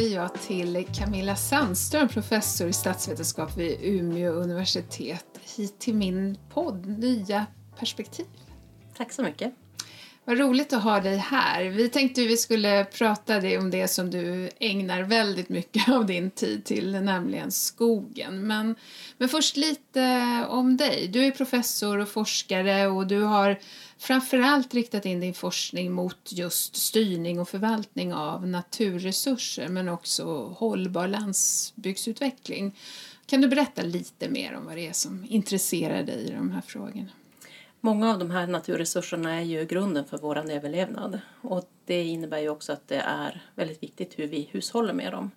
[0.00, 5.24] säger jag till Camilla Sandström, professor i statsvetenskap vid Umeå universitet,
[5.56, 7.46] hit till min podd Nya
[7.78, 8.26] perspektiv.
[8.96, 9.54] Tack så mycket.
[10.24, 11.64] Vad roligt att ha dig här.
[11.64, 16.64] Vi tänkte vi skulle prata om det som du ägnar väldigt mycket av din tid
[16.64, 18.46] till, nämligen skogen.
[18.46, 18.74] Men,
[19.18, 21.08] men först lite om dig.
[21.08, 23.58] Du är professor och forskare och du har
[24.00, 31.08] framförallt riktat in din forskning mot just styrning och förvaltning av naturresurser men också hållbar
[31.08, 32.76] landsbygdsutveckling.
[33.26, 36.60] Kan du berätta lite mer om vad det är som intresserar dig i de här
[36.60, 37.08] frågorna?
[37.80, 42.48] Många av de här naturresurserna är ju grunden för vår överlevnad och det innebär ju
[42.48, 45.30] också att det är väldigt viktigt hur vi hushåller med dem.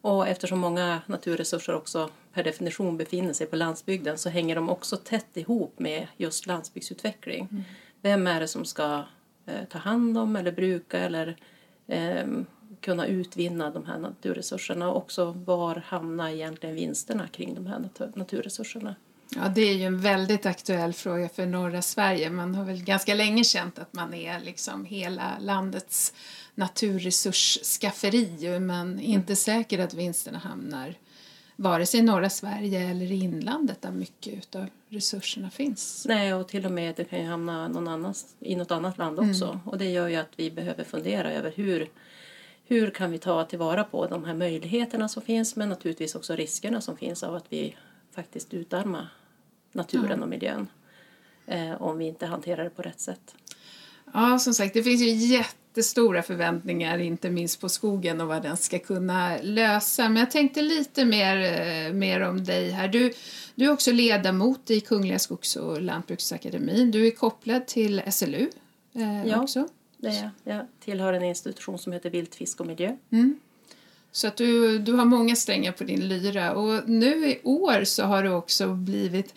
[0.00, 4.96] Och eftersom många naturresurser också per definition befinner sig på landsbygden så hänger de också
[4.96, 7.48] tätt ihop med just landsbygdsutveckling.
[7.50, 7.64] Mm.
[8.02, 9.04] Vem är det som ska
[9.46, 11.36] eh, ta hand om eller bruka eller
[11.86, 12.26] eh,
[12.80, 18.12] kunna utvinna de här naturresurserna och också var hamnar egentligen vinsterna kring de här natur
[18.14, 18.94] naturresurserna?
[19.36, 22.30] Ja, det är ju en väldigt aktuell fråga för norra Sverige.
[22.30, 26.14] Man har väl ganska länge känt att man är liksom hela landets
[26.54, 30.94] naturresursskafferi men inte säker att vinsterna hamnar
[31.60, 36.06] vare sig i norra Sverige eller i inlandet där mycket av resurserna finns.
[36.08, 39.18] Nej, och till och med det kan ju hamna någon annans, i något annat land
[39.18, 39.30] mm.
[39.30, 39.44] också.
[39.44, 39.60] Mm.
[39.64, 41.90] Och det gör ju att vi behöver fundera över hur,
[42.64, 46.80] hur kan vi ta tillvara på de här möjligheterna som finns men naturligtvis också riskerna
[46.80, 47.76] som finns av att vi
[48.14, 49.08] faktiskt utarmar
[49.72, 50.22] naturen ja.
[50.22, 50.68] och miljön
[51.46, 53.34] eh, om vi inte hanterar det på rätt sätt.
[54.14, 55.08] Ja, som sagt, det finns ju
[55.70, 60.08] jättestora förväntningar, inte minst på skogen och vad den ska kunna lösa.
[60.08, 62.88] Men jag tänkte lite mer, eh, mer om dig här.
[62.88, 63.12] Du,
[63.54, 66.90] du är också ledamot i Kungliga Skogs och Lantbruksakademin.
[66.90, 68.50] Du är kopplad till SLU
[68.94, 69.68] eh, ja, också.
[69.96, 70.56] det är jag.
[70.56, 72.96] Jag tillhör en institution som heter Vilt, fisk och miljö.
[73.10, 73.40] Mm.
[74.12, 78.04] Så att du, du har många strängar på din lyra och nu i år så
[78.04, 79.34] har du också blivit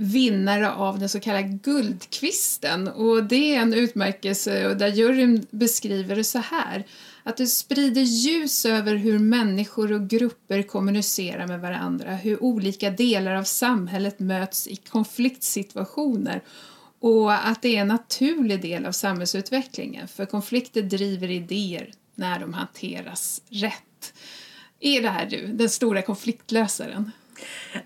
[0.00, 2.88] vinnare av den så kallade Guldkvisten.
[2.88, 6.86] Och det är en utmärkelse där juryn beskriver det så här.
[7.22, 13.34] Att du sprider ljus över hur människor och grupper kommunicerar med varandra, hur olika delar
[13.34, 16.42] av samhället möts i konfliktsituationer.
[17.00, 20.08] Och att det är en naturlig del av samhällsutvecklingen.
[20.08, 24.12] För konflikter driver idéer när de hanteras rätt.
[24.80, 27.10] Är det här du, den stora konfliktlösaren?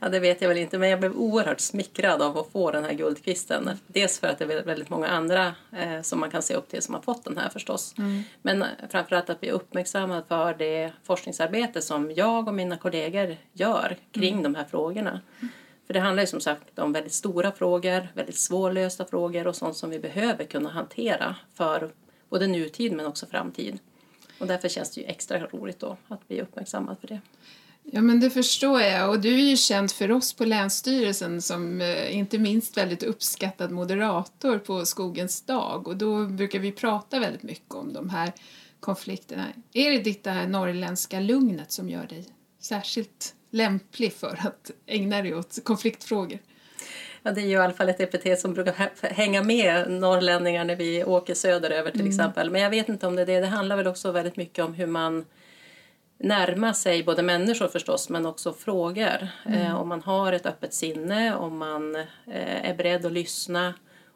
[0.00, 2.84] Ja, det vet jag väl inte, men jag blev oerhört smickrad av att få den
[2.84, 3.70] här guldkvisten.
[3.86, 6.82] Dels för att det är väldigt många andra eh, som man kan se upp till
[6.82, 7.94] som har fått den här förstås.
[7.98, 8.22] Mm.
[8.42, 14.32] Men framförallt att bli uppmärksammad för det forskningsarbete som jag och mina kollegor gör kring
[14.32, 14.42] mm.
[14.42, 15.20] de här frågorna.
[15.40, 15.48] Mm.
[15.86, 19.76] För det handlar ju som sagt om väldigt stora frågor, väldigt svårlösta frågor och sånt
[19.76, 21.90] som vi behöver kunna hantera för
[22.28, 23.78] både nutid men också framtid.
[24.38, 27.20] Och därför känns det ju extra roligt då att bli uppmärksammad för det.
[27.84, 31.80] Ja men det förstår jag och du är ju känd för oss på Länsstyrelsen som
[31.80, 37.42] eh, inte minst väldigt uppskattad moderator på Skogens dag och då brukar vi prata väldigt
[37.42, 38.32] mycket om de här
[38.80, 39.46] konflikterna.
[39.72, 42.26] Är det ditt det här norrländska lugnet som gör dig
[42.60, 46.38] särskilt lämplig för att ägna dig åt konfliktfrågor?
[47.22, 50.76] Ja, det är ju i alla fall ett epitet som brukar hänga med norrlänningar när
[50.76, 52.10] vi åker söderöver till mm.
[52.10, 52.50] exempel.
[52.50, 53.40] Men jag vet inte om det är det.
[53.40, 55.24] Det handlar väl också väldigt mycket om hur man
[56.22, 59.28] närmar sig både människor förstås men också frågor.
[59.46, 59.60] Mm.
[59.60, 63.74] Eh, om man har ett öppet sinne, om man eh, är beredd att lyssna.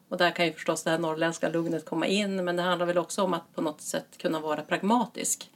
[0.09, 2.97] Och där kan ju förstås det här norrländska lugnet komma in men det handlar väl
[2.97, 5.49] också om att på något sätt kunna vara pragmatisk.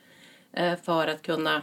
[0.53, 1.61] Eh, för att kunna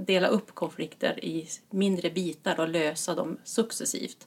[0.00, 4.26] dela upp konflikter i mindre bitar och lösa dem successivt.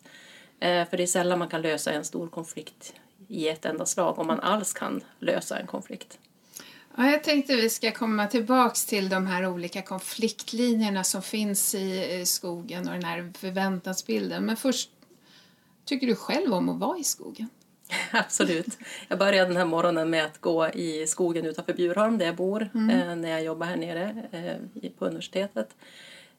[0.60, 2.94] För det är sällan man kan lösa en stor konflikt
[3.28, 6.20] i ett enda slag om man alls kan lösa en konflikt.
[6.98, 12.24] Ja, jag tänkte vi ska komma tillbaks till de här olika konfliktlinjerna som finns i,
[12.26, 14.46] skogen och den här förväntansbilden.
[14.46, 14.90] Men först,
[15.86, 17.50] tycker du själv om att vara i skogen?
[18.12, 18.78] Absolut.
[19.08, 22.70] Jag började den här morgonen med att gå i skogen utanför Bjurholm där jag bor
[22.74, 22.90] mm.
[22.90, 25.76] eh, när jag jobbar här nere eh, på universitetet.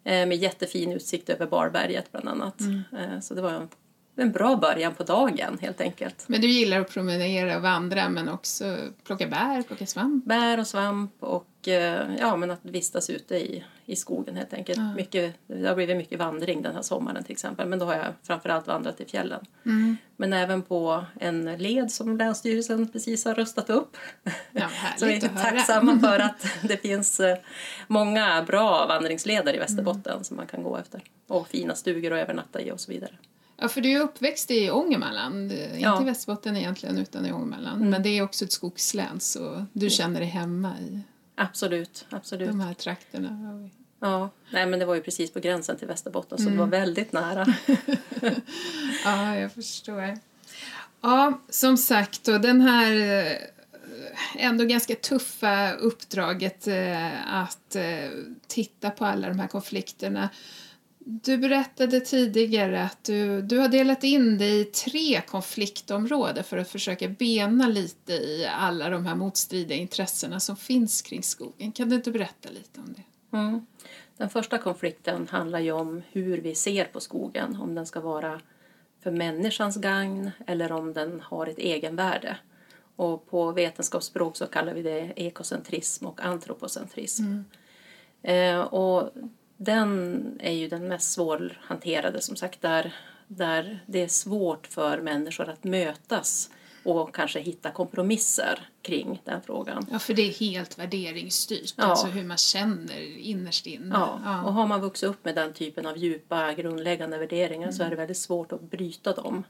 [0.05, 2.61] Eh, med jättefin utsikt över Barberget bland annat.
[2.61, 3.23] Mm.
[3.23, 3.69] Så det var en
[4.15, 6.25] bra början på dagen helt enkelt.
[6.27, 10.25] Men du gillar att promenera och vandra men också plocka bär, plocka svamp?
[10.25, 14.79] Bär och svamp och eh, ja, men att vistas ute i, i skogen helt enkelt.
[14.79, 14.95] Ja.
[14.95, 18.07] Mycket, det har blivit mycket vandring den här sommaren till exempel men då har jag
[18.23, 19.47] framförallt vandrat i fjällen.
[19.65, 19.97] Mm.
[20.17, 23.97] Men även på en led som Länsstyrelsen precis har rustat upp.
[24.53, 24.69] Ja,
[24.99, 27.37] Så vi är tacksamma för att det finns eh,
[27.87, 30.25] många bra vandringsleder i Västerbotten mm.
[30.25, 31.03] som man kan gå efter.
[31.29, 33.13] Och fina stugor att övernatta i och så vidare.
[33.57, 36.03] Ja, för du är uppväxt i Ångermanland, inte ja.
[36.03, 37.77] i Västerbotten egentligen utan i Ångermanland.
[37.77, 37.91] Mm.
[37.91, 41.01] Men det är också ett skogslän så du känner dig hemma i
[41.37, 42.49] Absolut, absolut.
[42.49, 43.71] De här trakterna.
[44.01, 47.13] Ja, nej men det var ju precis på gränsen till Västerbotten så det var väldigt
[47.13, 47.47] nära.
[49.05, 50.19] Ja, jag förstår.
[51.01, 53.37] Ja, som sagt, och den här eh,
[54.37, 58.11] ändå ganska tuffa uppdraget eh, att eh,
[58.47, 60.29] titta på alla de här konflikterna.
[61.07, 66.69] Du berättade tidigare att du, du har delat in det i tre konfliktområden för att
[66.69, 71.73] försöka bena lite i alla de här motstridiga intressena som finns kring skogen.
[71.73, 73.37] Kan du inte berätta lite om det?
[73.37, 73.67] Mm.
[74.17, 78.41] Den första konflikten handlar ju om hur vi ser på skogen, om den ska vara
[79.03, 82.37] för människans gagn eller om den har ett egenvärde.
[82.97, 87.39] Och på vetenskapsspråk så kallar vi det ekocentrism och antropocentrism.
[88.23, 89.11] Eh, och
[89.65, 92.93] den är ju den mest svårhanterade som sagt där,
[93.29, 96.51] där det är svårt för människor att mötas
[96.85, 99.87] och kanske hitta kompromisser kring den frågan.
[99.91, 101.85] Ja, för det är helt värderingsstyrt, Ja.
[101.85, 103.95] alltså hur man känner innerst inne.
[103.95, 107.91] Ja, och har man vuxit upp med den typen av djupa grundläggande värderingar så är
[107.91, 109.45] det väldigt svårt att bryta dem.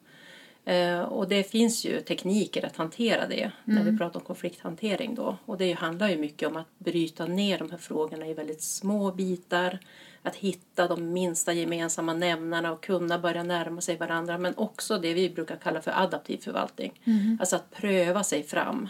[0.65, 5.37] Eh, och det finns ju tekniker att hantera det när vi pratar om konflikthantering då.
[5.45, 9.13] Och det handlar ju mycket om att bryta ner de här frågorna i väldigt små
[9.13, 9.79] bitar.
[10.23, 14.39] Att hitta de minsta gemensamma nämnarna och kunna börja närma sig varandra.
[14.39, 17.01] Men också det vi brukar kalla för adaptiv förvaltning.
[17.41, 18.89] Alltså att pröva sig fram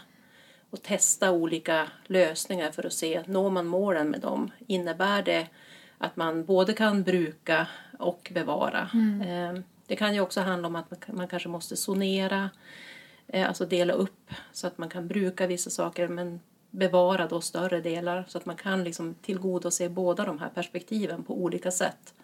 [0.70, 4.50] och testa olika lösningar för att se, når man målen med dem?
[4.66, 5.46] Innebär det
[5.98, 7.66] att man både kan bruka
[7.98, 8.88] och bevara?
[9.26, 12.50] Eh, Det kan ju också handla om att man, kanske måste zonera,
[13.26, 16.40] eh, alltså dela upp så att man kan bruka vissa saker men
[16.70, 21.42] bevara då större delar så att man kan liksom tillgodose båda de här perspektiven på
[21.42, 22.14] olika sätt.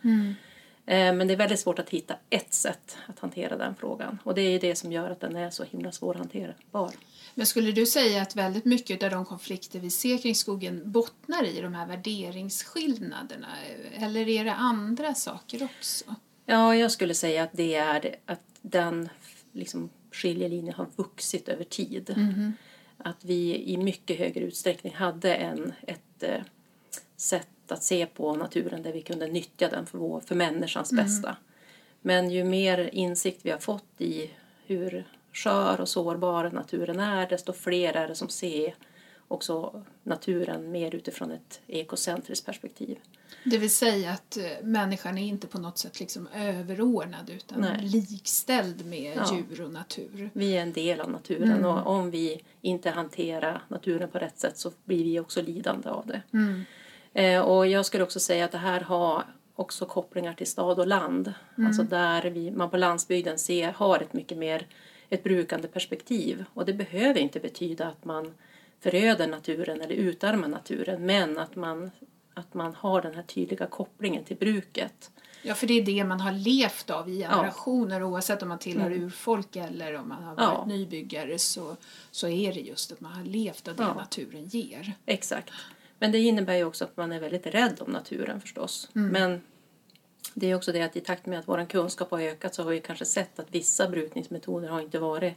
[0.87, 4.35] Eh, Men det är väldigt svårt att hitta ett sätt att hantera den frågan och
[4.35, 6.91] det är ju det som gör att den är så himla svårhanterbar.
[7.35, 11.45] Men skulle du säga att väldigt mycket av de konflikter vi ser kring skogen bottnar
[11.45, 13.49] i de här värderingsskillnaderna?
[13.95, 16.05] Eller är det andra saker också?
[16.50, 19.08] Ja, jag skulle säga att det är att den
[19.52, 22.14] liksom, skiljelinjen har vuxit över tid.
[22.99, 26.41] Att vi i mycket högre utsträckning hade en, ett eh,
[27.17, 31.37] sätt att se på naturen där vi kunde nyttja den för, vår, för människans bästa.
[32.02, 34.31] Men ju mer insikt vi har fått i
[34.67, 38.75] hur skör och sårbar naturen är, desto fler är det som ser
[39.31, 42.99] också naturen mer utifrån ett ekocentriskt perspektiv.
[43.44, 47.88] Det vill säga att eh, människan är inte på något sätt liksom överordnad utan Nej.
[47.88, 49.37] likställd med Ja.
[49.37, 50.31] djur och natur.
[50.32, 54.59] Vi är en del av naturen och om vi inte hanterar naturen på rätt sätt
[54.59, 56.23] så blir vi också lidande av det.
[57.23, 59.25] Eh, och jag skulle också säga att det här har
[59.55, 61.32] också kopplingar till stad och land.
[61.56, 64.67] Alltså där vi, man på landsbygden ser, har ett mycket mer
[65.09, 66.44] ett brukande perspektiv.
[66.55, 68.35] Och det behöver inte betyda att man
[68.81, 71.91] föröder naturen eller utarmar naturen men att man,
[72.35, 75.11] att man har den här tydliga kopplingen till bruket.
[75.43, 78.91] Ja, för det är det man har levt av i generationer oavsett om man tillhör
[78.93, 80.65] urfolk eller om man har varit Ja.
[80.67, 81.77] nybyggare så,
[82.11, 83.94] så är det just att man har levt av det Ja.
[83.94, 84.93] naturen ger.
[85.06, 85.50] Exakt.
[85.99, 88.88] Men det innebär ju också att man är väldigt rädd om naturen förstås.
[88.93, 89.41] Men
[90.35, 92.70] det är också det att i takt med att vår kunskap har ökat så har
[92.70, 95.34] vi kanske sett att vissa brukningsmetoder har inte varit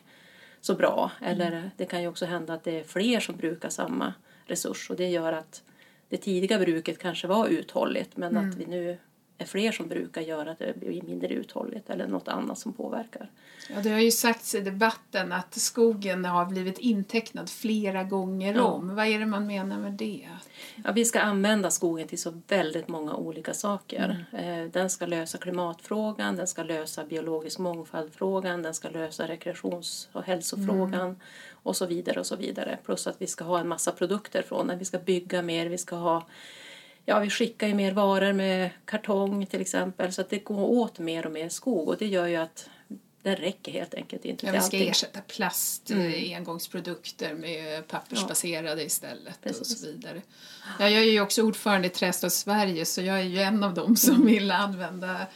[0.65, 1.11] så bra.
[1.21, 4.13] Eller det kan ju också hända att det är fler som brukar samma
[4.45, 4.89] resurs.
[4.89, 5.63] Och det gör att
[6.09, 8.97] det tidiga bruket kanske var uthålligt men att vi nu
[9.43, 13.29] är fler som brukar göra att det blir mindre uthålligt eller något annat som påverkar.
[13.69, 18.61] Ja, det har ju sagts i debatten att skogen har blivit intecknad flera gånger Ja.
[18.63, 18.95] om.
[18.95, 20.29] Vad är det man menar med det?
[20.83, 24.25] Ja, vi ska använda skogen till så väldigt många olika saker.
[24.31, 30.23] Eh, Den ska lösa klimatfrågan, den ska lösa biologisk mångfaldfrågan, den ska lösa rekreations och
[30.23, 31.19] hälsofrågan
[31.63, 32.77] och så vidare och så vidare.
[32.85, 34.79] Plus att vi ska ha en massa produkter från den.
[34.79, 36.25] Vi ska bygga mer, vi ska ha
[37.05, 40.99] Ja, vi skickar ju mer varor med kartong till exempel så att det går åt
[40.99, 42.69] mer och mer skog och det gör ju att
[43.21, 44.89] den räcker helt enkelt inte Ja, vi ska allting.
[44.89, 49.79] ersätta plast, eh, engångsprodukter med pappersbaserade istället och Precis.
[49.79, 50.21] så vidare.
[50.79, 53.73] Ja, jag är ju också ordförande i Trästad Sverige så jag är ju en av
[53.73, 55.27] dem som vill använda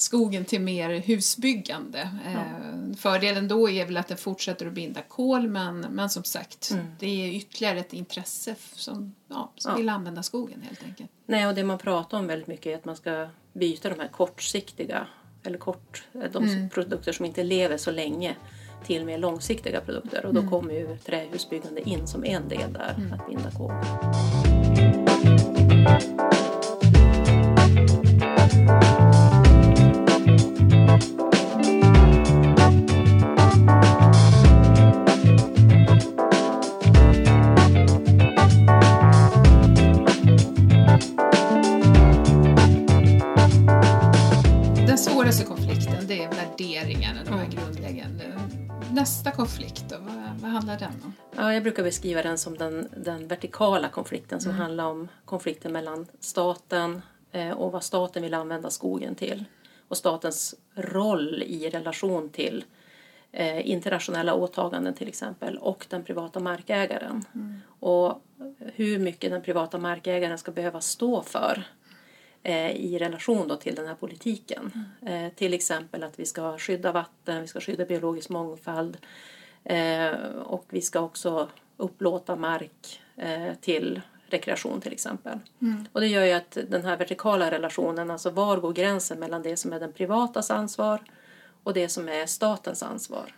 [0.00, 2.10] skogen till mer husbyggande.
[2.26, 6.76] Eh, fördelen då är väl att den fortsätter att binda kol men, men som sagt,
[6.98, 9.76] det är ytterligare ett intresse som, ja, som Ja.
[9.76, 11.10] vill använda skogen helt enkelt.
[11.26, 14.08] Nej, och det man pratar om väldigt mycket är att man ska byta de här
[14.08, 15.06] kortsiktiga
[15.44, 18.36] eller kort, de produkter som inte lever så länge
[18.86, 23.26] till mer långsiktiga produkter och då kommer ju trähusbyggande in som en del där, att
[23.28, 23.72] binda kol.
[28.68, 29.07] svåraste
[51.58, 54.62] jag brukar beskriva den som den, den vertikala konflikten som Mm.
[54.62, 59.44] handlar om konflikten mellan staten eh, och vad staten vill använda skogen till
[59.88, 62.64] och statens roll i relation till
[63.32, 67.24] eh, internationella åtaganden till exempel och den privata markägaren.
[67.80, 68.22] Och
[68.58, 71.62] hur mycket den privata markägaren ska behöva stå för
[72.42, 74.84] eh, i relation då till den här politiken.
[75.06, 78.96] Eh, till exempel att vi ska skydda vatten, vi ska skydda biologisk mångfald
[80.44, 85.38] och vi ska också upplåta mark eh, till rekreation till exempel.
[85.92, 89.56] Och det gör ju att den här vertikala relationen, alltså var går gränsen mellan det
[89.56, 91.00] som är den privatas ansvar
[91.62, 93.34] och det som är statens ansvar.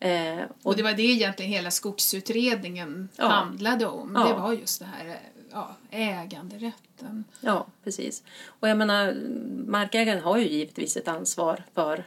[0.00, 3.26] Eh, Och det var det egentligen hela skogsutredningen Ja.
[3.28, 4.12] handlade om.
[4.14, 4.28] Ja.
[4.28, 5.18] Det var just det här
[5.52, 7.24] ja, äganderätten.
[7.40, 8.22] Ja, precis.
[8.46, 9.14] Och jag menar,
[9.66, 12.04] markägaren har ju givetvis ett ansvar för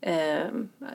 [0.00, 0.46] eh,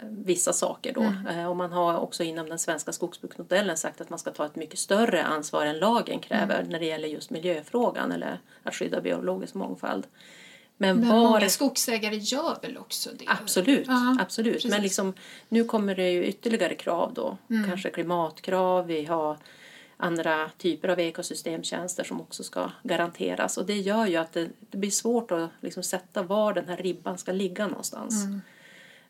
[0.01, 1.13] vissa saker då.
[1.29, 4.55] Eh, och man har också inom den svenska skogsbruksmodellen sagt att man ska ta ett
[4.55, 9.53] mycket större ansvar än lagen kräver när det gäller just miljöfrågan eller att skydda biologisk
[9.53, 10.07] mångfald.
[10.77, 11.29] Men, Men var...
[11.29, 13.25] många skogsägare gör väl också det?
[13.27, 14.53] Absolut, Ja, absolut.
[14.53, 14.71] precis.
[14.71, 15.13] Men liksom,
[15.49, 17.37] nu kommer det ju ytterligare krav då.
[17.67, 19.37] Kanske klimatkrav, vi har
[19.97, 23.57] andra typer av ekosystemtjänster som också ska garanteras.
[23.57, 26.77] Och det gör ju att det, det blir svårt att liksom sätta var den här
[26.77, 28.25] ribban ska ligga någonstans.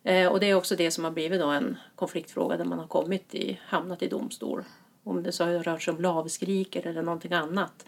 [0.05, 2.87] Eh, och det är också det som har blivit då en konfliktfråga där man har
[2.87, 4.63] kommit i, hamnat i domstol.
[5.03, 7.85] Om det så har rört sig om lavskriker eller någonting annat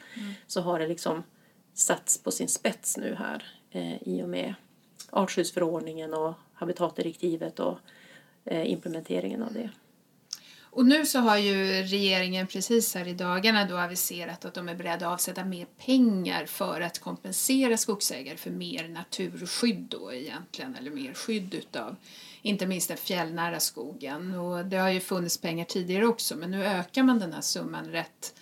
[0.48, 1.24] så har det liksom
[1.74, 4.54] satts på sin spets nu här eh, i och med
[5.10, 7.78] artskyddsförordningen och habitatdirektivet och
[8.46, 9.70] eh, implementeringen av det.
[10.72, 14.76] Och nu så har ju regeringen precis här i dagarna då aviserat att de är
[14.76, 20.92] beredda att avsätta mer pengar för att kompensera skogsägare för mer naturskydd då egentligen, eller
[20.92, 21.96] mer skydd utav
[22.42, 24.34] inte minst den fjällnära skogen.
[24.34, 27.86] Och det har ju funnits pengar tidigare också men nu ökar man den här summan
[27.86, 28.34] rätt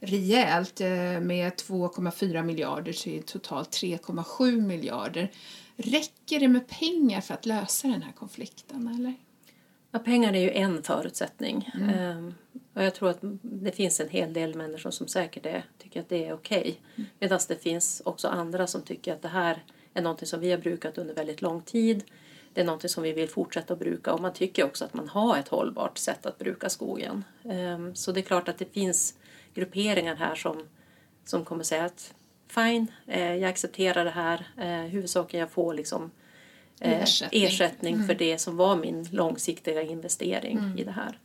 [0.00, 0.88] rejält eh,
[1.20, 5.32] med 2,4 miljarder till totalt 3,7 miljarder.
[5.76, 9.14] Räcker det med pengar för att lösa den här konflikten eller?
[9.94, 11.70] Ja, pengar är ju en förutsättning.
[11.74, 12.34] Ehm,
[12.74, 16.08] och jag tror att det finns en hel del människor som säkert är, tycker att
[16.08, 16.80] det är okej.
[17.18, 20.58] Medan det finns också andra som tycker att det här är någonting som vi har
[20.58, 22.04] brukat under väldigt lång tid.
[22.52, 25.08] Det är någonting som vi vill fortsätta att bruka och man tycker också att man
[25.08, 27.24] har ett hållbart sätt att bruka skogen.
[27.44, 29.14] Ehm, så det är klart att det finns
[29.54, 30.68] grupperingar här som,
[31.24, 32.14] som kommer säga att
[32.48, 34.46] fine, eh, jag accepterar det här.
[34.58, 36.10] Eh, huvudsaken jag får liksom
[36.82, 37.44] eh, Ersättning.
[37.44, 41.18] ersättning för det som var min långsiktiga investering i det här.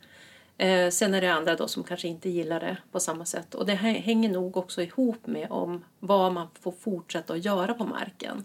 [0.58, 3.54] Eh, sen är det andra då som kanske inte gillar det på samma sätt.
[3.54, 7.74] Och det hä- hänger nog också ihop med om vad man får fortsätta att göra
[7.74, 8.44] på marken.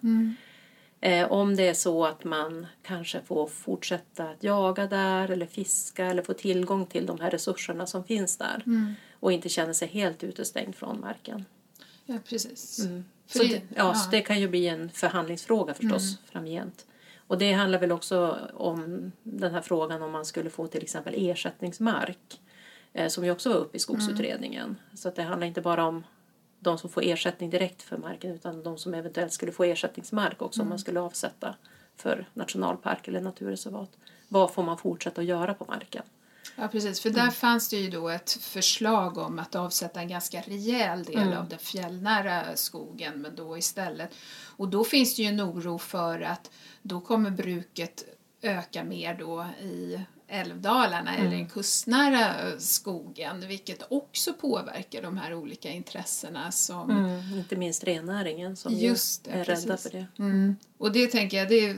[1.02, 6.06] Eh, om det är så att man kanske får fortsätta att jaga där eller fiska
[6.06, 8.64] eller få tillgång till de här resurserna som finns där
[9.20, 11.46] och inte känner sig helt utestängd från marken.
[12.06, 12.88] Ja, precis.
[13.28, 16.86] För Så det- det, ja, så det kan ju bli en förhandlingsfråga förstås framgent.
[17.34, 21.14] Och det handlar väl också om den här frågan om man skulle få till exempel
[21.18, 22.42] ersättningsmark
[22.94, 24.76] eh, som ju också var uppe i skogsutredningen.
[24.94, 26.04] Så att det handlar inte bara om
[26.60, 30.62] de som får ersättning direkt för marken utan de som eventuellt skulle få ersättningsmark också
[30.62, 31.56] om man skulle avsätta
[31.96, 33.90] för nationalpark eller naturreservat.
[34.28, 36.04] Vad får man fortsätta att göra på marken?
[36.56, 37.00] Ja, precis.
[37.00, 41.34] För där fanns det ju då ett förslag om att avsätta en ganska rejäl del
[41.34, 44.10] av den fjällnära skogen, men då istället.
[44.58, 48.06] Och då finns det ju en oro för att då kommer bruket
[48.42, 55.70] öka mer då i älvdalarna eller den kustnära skogen, vilket också påverkar de här olika
[55.70, 59.92] intressena som Inte minst rennäringen som Just ju det, är rädda precis.
[59.92, 60.08] för det.
[60.20, 60.56] Mm.
[60.78, 61.78] Och det tänker jag, det är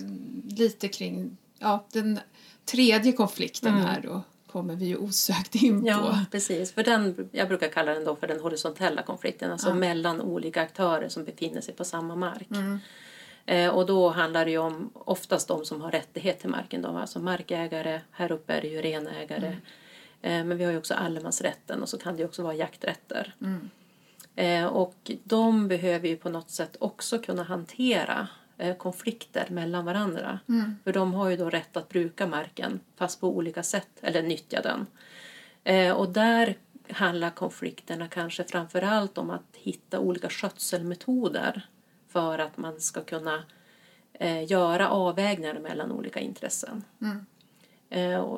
[0.50, 2.20] lite kring ja, den
[2.66, 4.24] tredje konflikten här då
[4.56, 5.88] kommer vi ju osökt in på.
[5.88, 6.72] Ja, precis.
[6.72, 11.10] För den, jag brukar kalla den då för den horisontella konflikten, alltså mellan olika aktörer
[11.10, 12.48] som befinner sig på samma mark.
[13.46, 16.88] Eh, och då handlar det ju om oftast de som har rättighet till marken, då,
[16.88, 19.58] alltså markägare, här uppe är det ju renägare.
[20.22, 23.36] Eh, men vi har ju också allemansrätten och så kan det ju också vara jakträtter.
[24.36, 28.28] Eh, och de behöver ju på något sätt också kunna hantera
[28.78, 30.40] konflikter mellan varandra.
[30.84, 34.62] För de har ju då rätt att bruka marken fast på olika sätt, eller nyttja
[34.62, 34.86] den.
[35.64, 36.58] Eh, och där
[36.90, 41.68] handlar konflikterna kanske framför allt om att hitta olika skötselmetoder
[42.10, 43.44] för att man ska kunna
[44.14, 46.84] eh, göra avvägningar mellan olika intressen.
[47.00, 47.35] Eh, och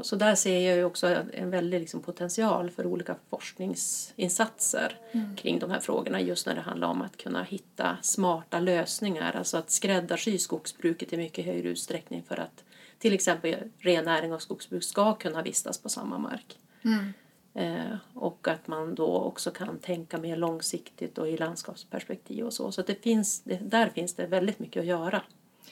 [0.01, 5.35] så där ser jag ju också en väldig liksom, potential för olika forskningsinsatser mm.
[5.35, 9.57] kring de här frågorna just när det handlar om att kunna hitta smarta lösningar, alltså
[9.57, 12.63] att skräddarsy skogsbruket i mycket högre utsträckning för att
[12.99, 16.57] till exempel rennäring och skogsbruk ska kunna vistas på samma mark.
[16.83, 17.13] Mm.
[17.53, 22.71] Eh, och att man då också kan tänka mer långsiktigt och i landskapsperspektiv och så.
[22.71, 25.21] Så det finns, där finns det väldigt mycket att göra.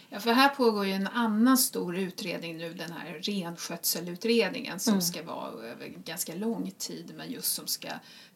[0.10, 5.02] Ja, för här pågår ju en annan stor utredning nu, den här renskötselutredningen som mm.
[5.02, 7.90] ska vara över ganska lång tid men just som ska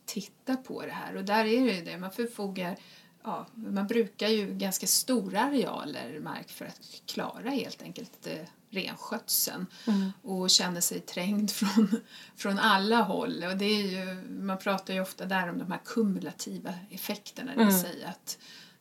[0.06, 1.16] titta på det här.
[1.16, 2.78] Och där är det ju det, man förfogar
[3.24, 9.66] Ja, man brukar ju ganska stora arealer mark för att klara helt enkelt eh, renskötseln
[9.88, 10.12] mm.
[10.22, 12.01] och känner sig trängd från,
[12.36, 13.44] från alla håll.
[13.44, 17.58] Och det är ju, man pratar ju ofta där om de här kumulativa effekterna, det
[17.58, 17.82] vill mm.
[17.82, 18.38] säga att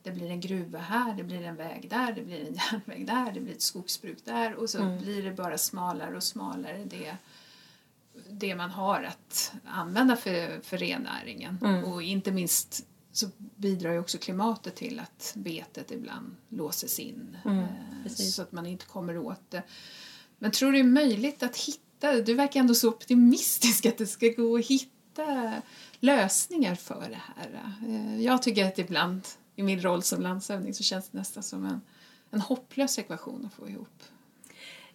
[0.09, 3.33] det blir en gruva här, det blir en väg där, det blir en järnväg där,
[3.33, 4.99] det blir ett skogsbruk där och så mm.
[4.99, 7.17] blir det bara smalare och smalare det,
[8.31, 11.59] det man har att använda för, för rennäringen.
[11.63, 11.85] Mm.
[11.85, 17.59] Och inte minst så bidrar ju också klimatet till att betet ibland låses in mm,
[17.59, 19.63] eh, så att man inte kommer åt det.
[20.39, 24.07] Men tror du det är möjligt att hitta, du verkar ändå så optimistisk att det
[24.07, 25.63] ska gå att hitta
[26.01, 27.75] lösningar för det här.
[27.87, 29.23] Eh, jag tycker att ibland
[29.59, 31.81] i min roll som landshövding så känns det nästan som en,
[32.31, 34.03] en hopplös ekvation att få ihop.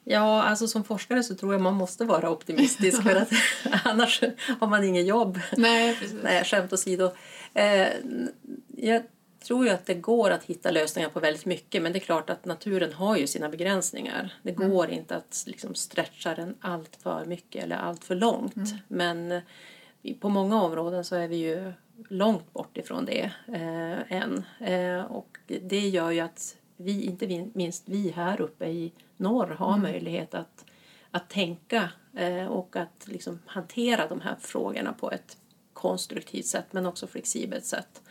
[0.03, 3.29] Ja, alltså som forskare så tror jag man måste vara optimistisk för att
[3.83, 4.21] annars
[4.59, 5.39] har man inget jobb.
[5.57, 6.19] Nej, precis.
[6.23, 7.11] Nej, skämt åsido.
[7.53, 7.87] Eh,
[8.77, 9.03] jag
[9.43, 12.29] tror ju att det går att hitta lösningar på väldigt mycket men det är klart
[12.29, 14.33] att naturen har ju sina begränsningar.
[14.41, 14.69] Det mm.
[14.69, 18.55] går inte att liksom stretcha den allt för mycket eller allt för långt.
[18.55, 18.77] Mm.
[18.87, 19.41] Men
[20.19, 21.73] på många områden så är vi ju
[22.09, 24.43] långt bort ifrån det eh, än.
[24.59, 29.73] Eh, och det gör ju att vi, inte minst vi här uppe i norr, har
[29.73, 29.81] mm.
[29.81, 30.65] möjlighet att,
[31.11, 35.37] att tänka eh, och att liksom hantera de här frågorna på ett
[35.73, 38.01] konstruktivt sätt men också flexibelt sätt.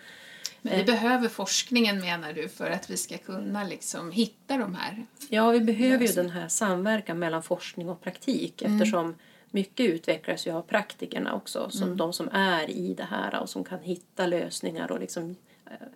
[0.62, 0.86] Men vi eh.
[0.86, 5.06] behöver forskningen menar du för att vi ska kunna liksom hitta de här?
[5.28, 8.78] Ja, vi behöver ju den här samverkan mellan forskning och praktik mm.
[9.52, 11.96] Mycket utvecklas ju av praktikerna också, som mm.
[11.96, 15.36] de som är i det här och som kan hitta lösningar och liksom
[15.66, 15.86] eh,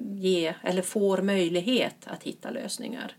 [0.00, 3.12] ge eller får möjlighet att hitta lösningar.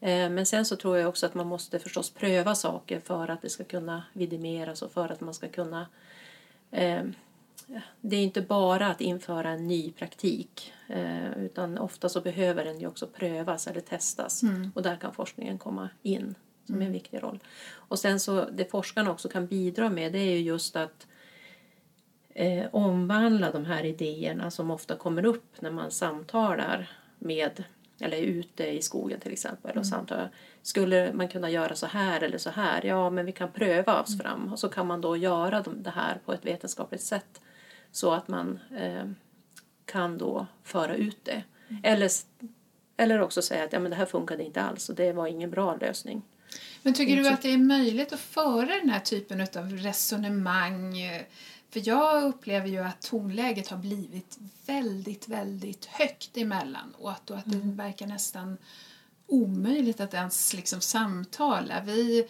[0.00, 3.42] Eh, men sen så tror jag också att man måste förstås pröva saker för att
[3.42, 5.86] det ska kunna vidimeras och för att man ska kunna
[6.70, 7.02] eh,
[8.00, 10.72] det är inte bara att införa en ny praktik
[11.36, 14.72] utan ofta så behöver den ju också prövas eller testas mm.
[14.74, 16.34] och där kan forskningen komma in
[16.70, 16.92] som är en mm.
[16.92, 17.38] viktig roll.
[17.72, 21.06] Och sen så det forskarna också kan bidra med det är ju just att
[22.34, 27.64] eh, omvandla de här idéerna som ofta kommer upp när man samtalar med
[28.00, 29.84] eller ute i skogen till exempel och mm.
[29.84, 30.30] samtalar.
[30.62, 32.86] Skulle man kunna göra så här eller så här?
[32.86, 34.20] Ja, men vi kan pröva oss mm.
[34.20, 37.40] fram och så kan man då göra det här på ett vetenskapligt sätt
[37.92, 39.04] så att man eh,
[39.84, 41.42] kan då föra ut det.
[41.68, 41.80] Mm.
[41.84, 42.10] Eller,
[42.96, 45.50] eller också säga att ja, men det här funkade inte alls och det var ingen
[45.50, 46.22] bra lösning.
[46.82, 50.96] Men tycker du att det är möjligt att föra den här typen av resonemang?
[51.70, 57.56] För jag upplever ju att tonläget har blivit väldigt, väldigt högt emellanåt och att det
[57.56, 57.76] mm.
[57.76, 58.58] verkar nästan
[59.26, 61.80] omöjligt att ens liksom samtala.
[61.80, 62.26] Vi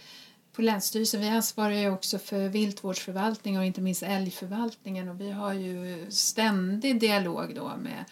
[0.53, 5.53] på Länsstyrelsen vi ansvarar ju också för viltvårdsförvaltning och inte minst älgförvaltningen och vi har
[5.53, 8.05] ju ständig dialog då med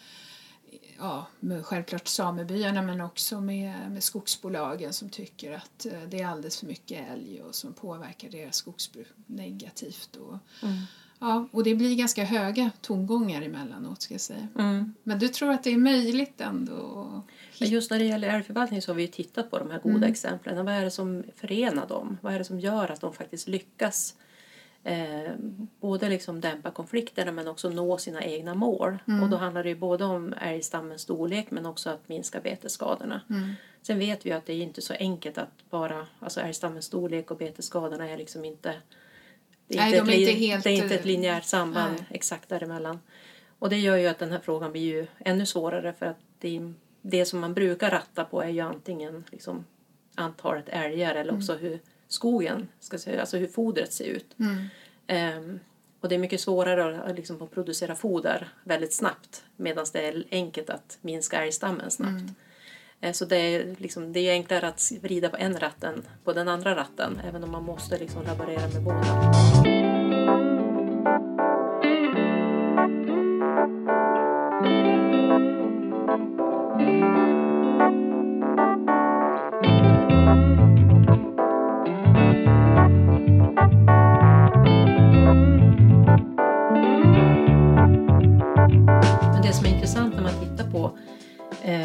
[0.99, 6.27] ja, med självklart samebyarna men också med, med skogsbolagen som tycker att eh, det är
[6.27, 10.17] alldeles för mycket älg och som påverkar deras skogsbruk negativt.
[10.17, 10.77] Och, mm.
[11.19, 14.49] ja, och det blir ganska höga tongångar emellanåt ska jag säga.
[14.59, 14.95] Mm.
[15.03, 17.23] Men du tror att det är möjligt ändå?
[17.59, 20.11] Just när det gäller älgförvaltning så har vi tittat på de här goda mm.
[20.11, 20.65] exemplen.
[20.65, 22.19] Vad är det som förenar dem?
[22.21, 24.15] Vad är det som gör att de faktiskt lyckas
[24.88, 25.33] eh,
[25.81, 28.98] både liksom dämpa konflikterna men också nå sina egna mål.
[29.09, 29.22] Mm.
[29.22, 33.20] Och då handlar det ju både om älgstammens storlek men också att minska betesskadorna.
[33.31, 33.53] Mm.
[33.83, 37.37] Sen vet vi att det är inte så enkelt att bara, alltså älgstammens storlek och
[37.37, 38.74] betesskadorna är liksom inte
[39.68, 40.64] det är, Nej, inte, ett, inte helt...
[40.64, 42.07] det är inte ett linjärt samband Nej.
[42.11, 43.01] exakt däremellan.
[43.59, 46.72] Och det gör ju att den här frågan blir ju ännu svårare för att det,
[47.03, 49.64] det som man brukar ratta på är ju antingen liksom
[50.14, 51.64] antalet älgar eller också mm.
[51.64, 54.37] hur skogen, ska säga, alltså hur fodret ser ut.
[54.38, 55.38] Mm.
[55.38, 55.61] Um,
[56.01, 60.25] och det är mycket svårare att, liksom, att producera foder väldigt snabbt medan det är
[60.31, 62.11] enkelt att minska älgstammen snabbt.
[62.12, 62.35] Mm.
[63.05, 66.33] Uh, så det är, liksom, det är enklare att vrida på en ratt än på
[66.33, 69.78] den andra ratten även om man måste liksom, laborera med båda.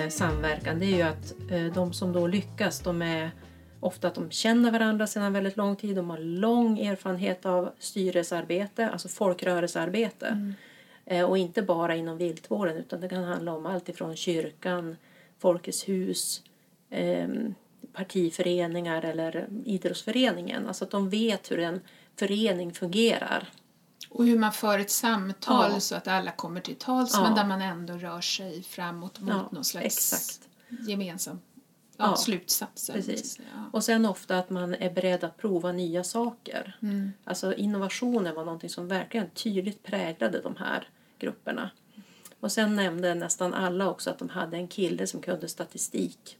[0.09, 3.31] Samverkan det är ju att eh, de som då lyckas de är
[3.79, 5.95] ofta att de känner varandra sedan väldigt lång tid.
[5.95, 10.27] De har lång erfarenhet av styrelsearbete, alltså folkrörelsearbete.
[10.27, 10.53] Mm.
[11.05, 14.95] Eh, och inte bara inom viltvården utan det kan handla om allt ifrån kyrkan,
[15.39, 16.43] Folkets hus,
[16.89, 17.27] eh,
[17.93, 20.67] partiföreningar eller idrottsföreningen.
[20.67, 21.81] Alltså att de vet hur en
[22.15, 23.47] förening fungerar.
[24.13, 25.79] Och hur man för ett samtal ja.
[25.79, 27.23] så att alla kommer till tals ja.
[27.23, 30.49] men där man ändå rör sig framåt mot ja, någon slags exakt.
[30.87, 31.39] gemensam
[31.97, 32.93] ja, slutsatser.
[32.93, 33.39] Precis.
[33.71, 36.77] Och sen ofta att man är beredd att prova nya saker.
[36.81, 37.13] Mm.
[37.23, 40.87] Alltså innovationen var någonting som verkligen tydligt präglade de här
[41.19, 41.69] grupperna.
[42.39, 46.37] Och sen nämnde nästan alla också att de hade en kille som kunde statistik.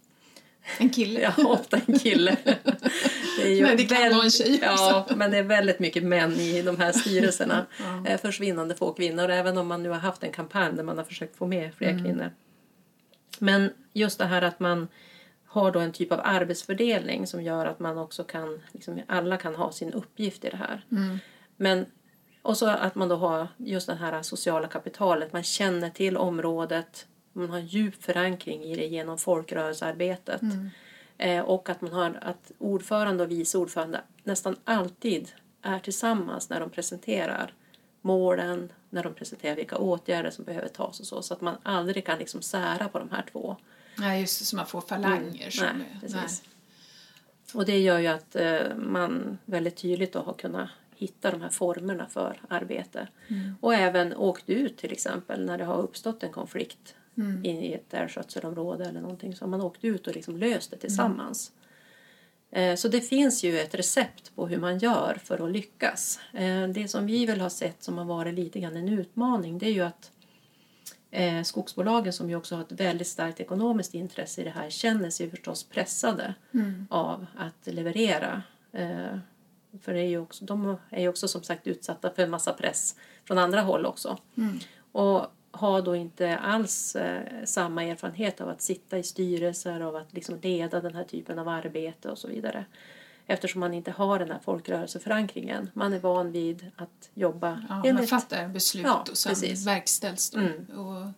[0.78, 1.20] En kille?
[1.20, 2.38] ja, ofta en kille.
[3.38, 5.06] Det är men det kan vara en tjej också.
[5.10, 7.66] Ja, men det är väldigt mycket män i de här styrelserna.
[7.80, 8.12] ja.
[8.12, 11.06] Eh, försvinnande få kvinnor, även om man nu har haft en kampanj där man har
[11.06, 12.04] försökt få med fler mm.
[12.04, 12.32] kvinnor.
[13.40, 14.88] Men just det här att man
[15.46, 19.56] har då en typ av arbetsfördelning som gör att man också kan, liksom, alla kan
[19.56, 20.86] ha sin uppgift i det här.
[20.92, 21.20] Mm.
[21.58, 21.86] Men
[22.44, 27.08] och så att man då har just det här sociala kapitalet, man känner till området,
[27.34, 30.42] man har djup förankring i det genom folkrörelsearbetet.
[30.42, 30.70] Mm.
[31.18, 36.60] Eh, och att man har att ordförande och vice ordförande nästan alltid är tillsammans när
[36.60, 37.54] de presenterar
[38.02, 41.22] målen, när de presenterar vilka åtgärder som behöver tas och så.
[41.22, 43.56] Så att man aldrig kan liksom sära på de här två.
[43.98, 45.62] Nej, just det, så man får falanger.
[45.62, 45.78] Mm.
[45.78, 46.44] Nej, precis.
[46.44, 47.54] Nej.
[47.54, 51.50] Och det gör ju att eh, man väldigt tydligt då har kunnat hitta de här
[51.50, 53.08] formerna för arbete.
[53.28, 53.56] Mm.
[53.62, 57.46] Och även åkt ut till exempel när det har uppstått en konflikt mm.
[57.46, 61.52] i ett älgskötselområde eller någonting så man åkt ut och liksom löst det tillsammans.
[62.52, 62.78] Mm.
[62.78, 66.20] Så det finns ju ett recept på hur man gör för att lyckas.
[66.34, 69.66] Eh, det som vi väl har sett som har varit lite grann en utmaning det
[69.66, 70.12] är ju att
[71.12, 75.10] eh, skogsbolagen som ju också har ett väldigt starkt ekonomiskt intresse i det här känner
[75.10, 76.88] sig förstås pressade mm.
[76.90, 78.44] av att leverera
[79.82, 82.54] för det är ju också, de är ju också som sagt utsatta för en massa
[82.54, 82.96] press
[83.26, 84.18] från andra håll också.
[84.38, 84.60] Mm.
[84.92, 90.14] Och har då inte alls eh, samma erfarenhet av att sitta i styrelser och att
[90.14, 92.66] liksom leda den här typen av arbete och så vidare.
[93.28, 95.70] Eftersom man inte har den här folkrörelseförankringen.
[95.74, 98.12] Man är van vid att jobba ja, enligt...
[98.12, 99.68] Man fattar beslut ja, och sen precis.
[99.68, 100.40] verkställs de.
[100.40, 100.80] Mm.
[100.80, 101.12] Och...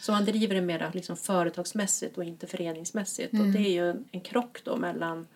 [0.00, 3.32] Så man driver det mer liksom företagsmässigt och inte föreningsmässigt.
[3.32, 3.46] Mm.
[3.46, 5.26] Och det är ju en, en krock då mellan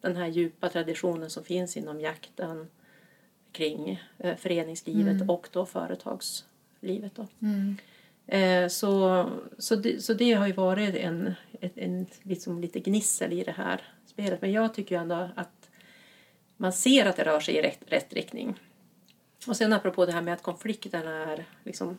[0.00, 2.68] den här djupa traditionen som finns inom jakten
[3.52, 5.30] kring eh, föreningslivet mm.
[5.30, 7.14] och då företagslivet.
[7.14, 7.26] Då.
[8.26, 13.32] Eh, så, så, det, så det har ju varit en, en, en liksom lite gnissel
[13.32, 14.40] i det här spelet.
[14.40, 15.70] Men jag tycker ändå att
[16.56, 18.60] man ser att det rör sig i rätt, rätt riktning.
[19.46, 21.98] Och sen apropå det här med att konflikterna är liksom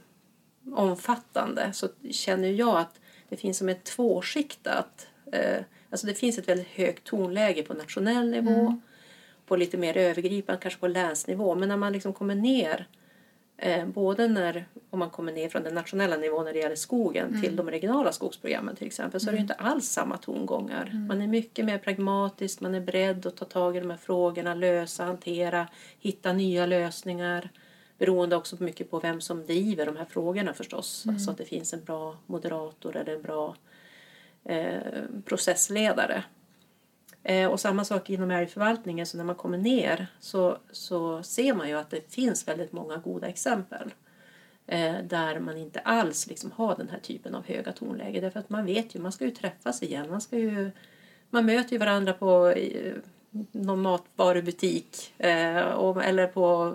[0.71, 6.47] omfattande så känner jag att det finns som ett tvåskiktat eh, Alltså det finns ett
[6.47, 8.81] väldigt högt tonläge på nationell nivå, mm.
[9.45, 11.55] på lite mer övergripande, kanske på länsnivå.
[11.55, 12.87] Men när man liksom kommer ner,
[13.57, 17.27] eh, både när om man kommer ner från den nationella nivån när det gäller skogen
[17.27, 17.41] mm.
[17.41, 19.43] till de regionala skogsprogrammen till exempel så är det mm.
[19.43, 20.89] inte alls samma tongångar.
[20.91, 21.07] Mm.
[21.07, 24.55] Man är mycket mer pragmatisk, man är beredd att ta tag i de här frågorna,
[24.55, 25.67] lösa, hantera,
[25.99, 27.49] hitta nya lösningar
[27.97, 31.05] beroende också mycket på vem som driver de här frågorna förstås.
[31.05, 31.15] Mm.
[31.15, 33.55] Alltså att det finns en bra moderator eller en bra
[34.45, 36.23] Eh, processledare.
[37.23, 41.69] Eh, och samma sak inom älgförvaltningen, så när man kommer ner så, så ser man
[41.69, 43.93] ju att det finns väldigt många goda exempel
[44.67, 48.21] eh, där man inte alls liksom har den här typen av höga tonläge.
[48.21, 50.09] Därför att man vet ju, man ska ju träffas igen.
[50.09, 50.71] Man, ska ju,
[51.29, 52.53] man möter ju varandra på
[53.51, 55.57] någon matvarubutik eh,
[56.03, 56.65] eller på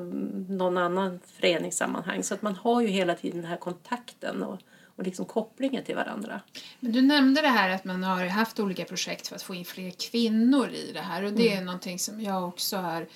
[0.48, 2.22] någon annan föreningssammanhang.
[2.22, 4.42] Så att man har ju hela tiden den här kontakten.
[4.42, 4.58] Och,
[4.98, 6.40] och liksom kopplingen till varandra.
[6.80, 9.64] Men du nämnde det här att man har haft olika projekt för att få in
[9.64, 11.62] fler kvinnor i det här och det mm.
[11.62, 13.06] är någonting som jag också har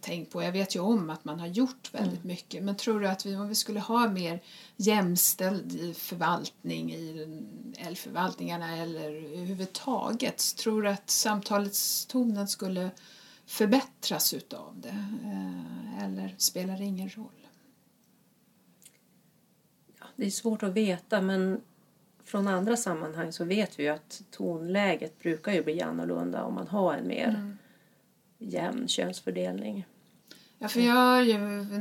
[0.00, 0.42] tänkt på.
[0.42, 2.28] Jag vet ju om att man har gjort väldigt mm.
[2.28, 4.42] mycket men tror du att vi, om vi skulle ha mer
[4.76, 7.28] jämställd förvaltning i
[7.76, 12.90] älgförvaltningarna eller överhuvudtaget tror du att samtalets tonen skulle
[13.46, 17.43] förbättras utav det eh, eller spelar det ingen roll?
[20.16, 21.60] Det är svårt att veta men
[22.24, 26.68] från andra sammanhang så vet vi ju att tonläget brukar ju bli annorlunda om man
[26.68, 27.58] har en mer mm.
[28.38, 29.86] jämn könsfördelning.
[30.58, 31.38] Ja, för jag har ju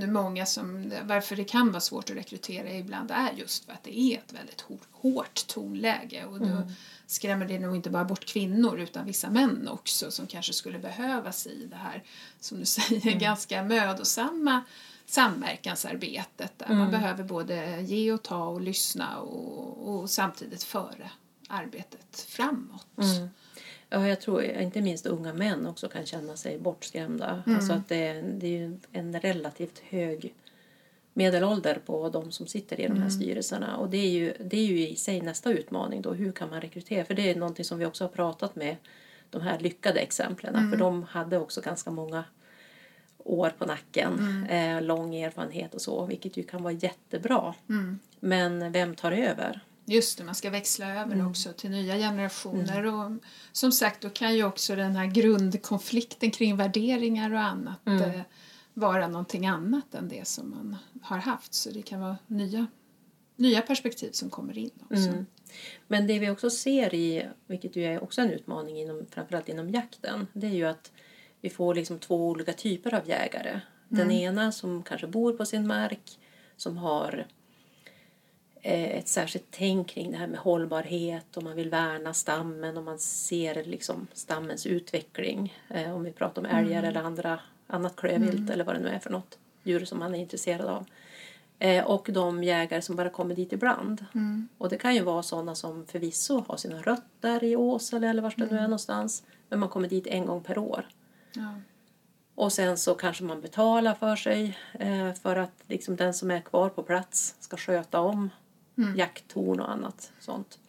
[0.08, 4.00] många som, varför det kan vara svårt att rekrytera ibland är just för att det
[4.00, 6.72] är ett väldigt hårt tonläge och då mm.
[7.08, 11.48] skrämmer det nog inte bara bort kvinnor utan vissa män också som kanske skulle behövas
[11.48, 12.04] i det här,
[12.39, 13.19] som du säger, mm.
[13.19, 14.62] ganska mödosamma
[15.06, 16.78] samverkansarbetet där mm.
[16.78, 21.10] man behöver både ge och ta och lyssna och, och samtidigt föra
[21.50, 22.88] arbetet framåt.
[22.98, 23.30] Mm.
[23.89, 27.44] Ja, jag tror inte minst unga män också kan känna sig bortskrämda.
[27.46, 27.58] Mm.
[27.58, 30.34] Alltså att det, det är ju en relativt hög
[31.13, 33.12] medelålder på de som sitter i de här mm.
[33.12, 33.78] styrelserna.
[33.78, 36.13] Och det är, ju, det är ju i sig nästa utmaning då.
[36.13, 37.06] Hur kan man rekrytera?
[37.06, 38.76] För det är någonting som vi också har pratat med
[39.30, 40.56] de här lyckade exemplen.
[40.56, 40.72] Mm.
[40.72, 42.24] För de hade också ganska många
[43.26, 44.78] år på nacken, mm.
[44.78, 47.54] eh, lång erfarenhet och så, vilket ju kan vara jättebra.
[47.70, 48.00] Mm.
[48.20, 49.62] Men vem tar över?
[49.86, 51.28] Just det, man ska växla över mm.
[51.28, 52.80] också till nya generationer.
[52.80, 52.96] Mm.
[52.96, 58.02] Och som sagt, då kan ju också den här grundkonflikten kring värderingar och annat mm.
[58.02, 58.22] eh,
[58.74, 61.54] vara någonting annat än det som man har haft.
[61.54, 62.68] Så det kan vara nya,
[63.36, 65.10] nya perspektiv som kommer in också.
[65.10, 65.26] Mm.
[65.88, 69.70] Men det vi också ser i, vilket ju är också en utmaning inom, framförallt inom
[69.70, 70.92] jakten, det är ju att
[71.43, 73.60] vi får liksom två olika typer av jägare.
[73.88, 74.17] Den mm.
[74.17, 76.19] ena som kanske bor på sin mark,
[76.58, 77.25] som har
[78.62, 82.84] eh, ett särskilt tänk kring det här med hållbarhet och man vill värna stammen och
[82.84, 85.53] man ser liksom stammens utveckling.
[85.69, 86.89] Eh, om vi pratar om älgar mm.
[86.89, 88.51] eller andra, annat klövvilt mm.
[88.51, 90.86] eller vad det nu är för något djur som man är intresserad av.
[91.60, 94.06] Eh, och de jägare som bara kommer dit ibland.
[94.15, 94.47] Mm.
[94.58, 98.34] Och det kan ju vara sådana som förvisso har sina rötter i Åsele eller var
[98.38, 99.23] det nu är någonstans.
[99.49, 100.86] Men man kommer dit en gång per år.
[101.36, 101.54] Ja.
[102.36, 106.41] Och sen så kanske man betalar för sig eh, för att liksom den som är
[106.41, 108.30] kvar på plats ska sköta om
[108.78, 108.96] mm.
[108.98, 110.60] jakttorn och annat sånt.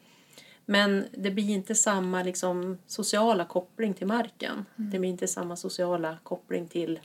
[0.66, 4.66] Men det blir inte samma liksom, sociala koppling till marken.
[4.77, 4.90] Mm.
[4.90, 7.00] Det blir inte samma sociala koppling till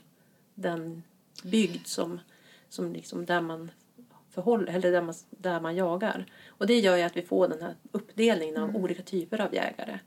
[0.54, 1.02] den
[1.42, 2.20] bygd som,
[2.68, 3.70] som liksom där man
[4.30, 6.26] förhåller, eller där man, där man jagar.
[6.48, 8.82] Och det gör ju att vi får den här uppdelningen av mm.
[8.82, 9.98] olika typer av jägare.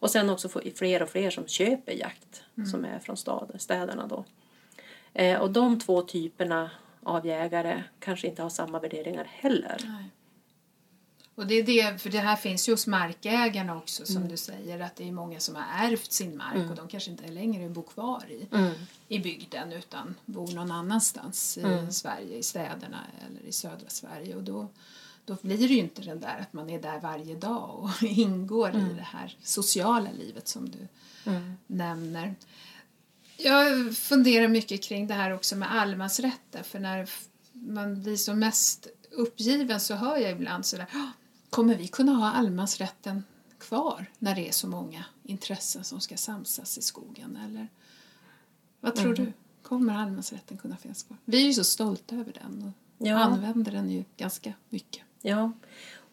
[0.00, 2.70] Och sen också fler och fler som köper jakt mm.
[2.70, 4.24] som är från stad, städerna då.
[5.14, 6.70] Eh, och de två typerna
[7.02, 9.76] av jägare kanske inte har samma värderingar heller.
[9.84, 10.10] Nej.
[11.34, 14.28] Och det är det, för det här finns ju hos markägarna också som mm.
[14.28, 16.70] du säger att det är många som har ärvt sin mark mm.
[16.70, 18.72] och de kanske inte längre bor kvar i, mm.
[19.08, 21.92] i bygden utan bor någon annanstans i mm.
[21.92, 24.68] Sverige, i städerna eller i södra Sverige och då,
[25.30, 28.70] då blir det ju inte den där att man är där varje dag och ingår
[28.70, 28.96] i mm.
[28.96, 30.88] det här sociala livet som du
[31.30, 31.52] mm.
[31.66, 32.34] nämner.
[33.36, 37.08] Jag funderar mycket kring det här också med allemansrätten för när
[37.52, 40.86] man blir som mest uppgiven så hör jag ibland sådär
[41.50, 43.24] Kommer vi kunna ha allemansrätten
[43.58, 47.36] kvar när det är så många intressen som ska samsas i skogen?
[47.36, 47.68] Eller
[48.80, 49.24] vad tror mm.
[49.24, 49.32] du?
[49.62, 51.18] Kommer allemansrätten kunna finnas kvar?
[51.24, 52.62] Vi är ju så stolta över den
[52.98, 53.18] och ja.
[53.18, 55.02] använder den ju ganska mycket.
[55.22, 55.52] Ja,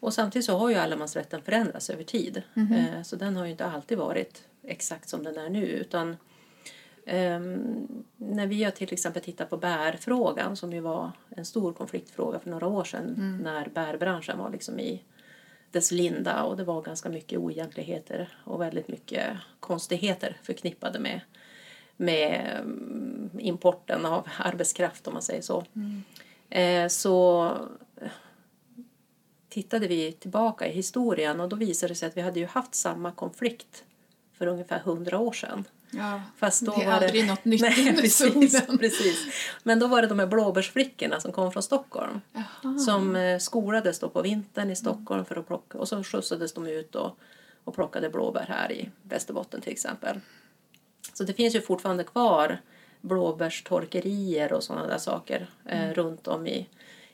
[0.00, 2.42] och samtidigt så har ju allemansrätten förändrats över tid.
[2.54, 3.02] Mm -hmm.
[3.02, 6.16] Så den har ju inte alltid varit exakt som den är nu utan
[7.12, 12.38] Um, när vi har till exempel tittat på bärfrågan som ju var en stor konfliktfråga
[12.38, 13.36] för några år sedan mm.
[13.38, 15.02] när bärbranschen var liksom i
[15.70, 21.20] dess linda och det var ganska mycket oegentligheter och väldigt mycket konstigheter förknippade med,
[21.96, 25.64] med mm, importen av arbetskraft om man säger så.
[25.74, 26.02] Mm.
[26.50, 27.52] Eh, så
[29.48, 32.74] tittade vi tillbaka i historien och då visade det sig att vi hade ju haft
[32.74, 33.84] samma konflikt
[34.38, 35.64] för ungefär hundra år sedan.
[35.90, 37.26] Ja, Fast då det är var aldrig det...
[37.26, 39.26] något nytt Nej, precis, precis.
[39.62, 42.20] Men då var det de här blåbärsflickorna som kom från Stockholm.
[42.32, 42.78] Jaha.
[42.78, 46.66] Som eh, skolades då på vintern i Stockholm för att plocka och så skjutsades de
[46.66, 47.18] ut och,
[47.64, 50.20] och plockade blåbär här i Västerbotten till exempel.
[51.12, 52.58] Så det finns ju fortfarande kvar
[53.00, 55.94] blåbärstorkerier och sådana där saker eh, mm.
[55.94, 56.68] runt om i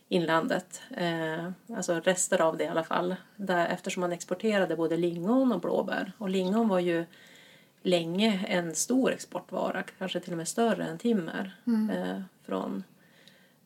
[0.08, 0.82] inlandet.
[0.96, 3.16] Eh, alltså rester av det i alla fall.
[3.36, 6.12] Där, eftersom man exporterade både lingon och blåbär.
[6.18, 7.04] Och lingon var ju
[7.82, 11.90] länge en stor exportvara, kanske till och med större än timmer mm.
[11.90, 12.84] eh, från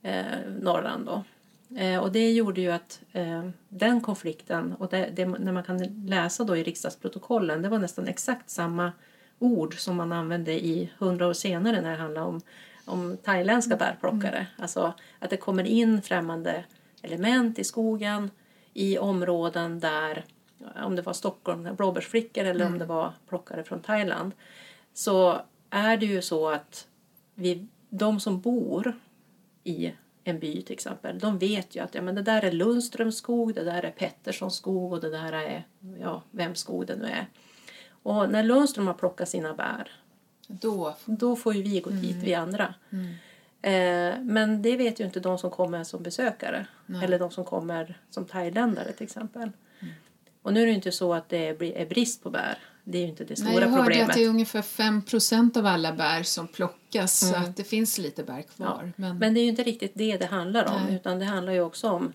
[0.02, 0.24] eh,
[0.60, 1.06] Norrland.
[1.06, 1.24] Då.
[1.76, 6.06] Eh, och det gjorde ju att eh, den konflikten, och det, det, när man kan
[6.06, 8.92] läsa då i riksdagsprotokollen, det var nästan exakt samma
[9.38, 12.40] ord som man använde i hundra år senare när det handlade om,
[12.88, 13.78] om thailändska mm.
[13.78, 14.36] bärplockare.
[14.36, 14.46] Mm.
[14.56, 16.64] Alltså att det kommer in främmande
[17.02, 18.30] element i skogen
[18.74, 20.24] i områden där
[20.84, 22.72] om det var Stockholm, blåbärsflickor eller mm.
[22.72, 24.32] om det var plockare från Thailand
[24.94, 26.86] så är det ju så att
[27.34, 28.92] vi, de som bor
[29.64, 29.92] i
[30.24, 33.54] en by till exempel, de vet ju att ja, men det där är Lundströms skog,
[33.54, 35.66] det där är Petterssons skog och det där är
[36.00, 37.26] ja, vems skog det nu är.
[38.02, 39.90] Och när Lundström har plockat sina bär
[40.48, 42.24] då, då får ju vi gå dit, mm.
[42.24, 42.74] vi andra.
[42.90, 43.14] Mm.
[43.62, 47.04] Eh, men det vet ju inte de som kommer som besökare Nej.
[47.04, 49.50] eller de som kommer som thailändare till exempel.
[50.42, 52.58] Och nu är det inte så att det är brist på bär.
[52.84, 53.76] Det är ju inte det stora problemet.
[53.76, 57.34] jag hörde att det är ungefär 5% av alla bär som plockas mm.
[57.34, 58.82] så att det finns lite bär kvar.
[58.84, 58.92] Ja.
[58.96, 59.18] Men...
[59.18, 60.94] men det är ju inte riktigt det det handlar om Nej.
[60.94, 62.12] utan det handlar ju också om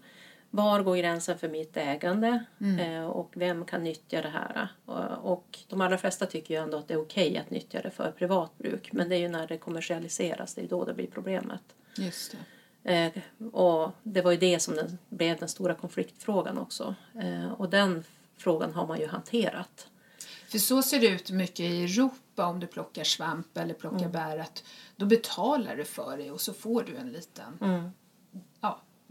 [0.56, 2.46] var går gränsen för mitt ägande
[2.80, 4.68] eh, och vem kan nyttja det här?
[4.86, 7.92] Och, och de allra flesta tycker ju ändå att det är okej att nyttja det
[7.92, 11.08] för privat bruk men det är ju när det kommersialiseras, det är då det blir
[11.08, 11.62] problemet.
[11.98, 12.36] Just
[12.84, 12.94] det.
[12.94, 16.96] Eh, och det var ju det som den, blev den stora konfliktfrågan också.
[17.22, 18.04] Eh, och den
[18.38, 19.88] frågan har man ju hanterat.
[20.48, 24.38] För så ser det ut mycket i Europa om du plockar svamp eller plockar bär
[24.38, 24.64] att
[24.96, 27.92] då betalar du för det och så får du en liten ja,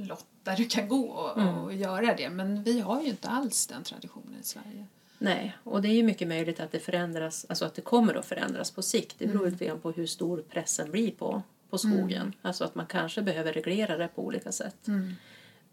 [0.04, 2.30] lott där du kan gå och, och göra det.
[2.30, 4.86] Men vi har ju inte alls den traditionen i Sverige.
[5.18, 8.26] Nej, och det är ju mycket möjligt att det förändras, alltså att det kommer att
[8.26, 9.18] förändras på sikt.
[9.18, 12.32] Det beror lite grann på hur stor pressen blir på, på skogen.
[12.42, 14.88] Alltså att man kanske behöver reglera det på olika sätt.